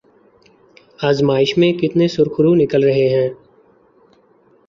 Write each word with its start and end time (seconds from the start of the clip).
آزمائش 0.99 1.57
میں 1.57 1.71
کتنے 1.73 2.07
سرخرو 2.07 2.53
نکل 2.55 2.83
رہے 2.83 3.07
ہیں۔ 3.09 3.29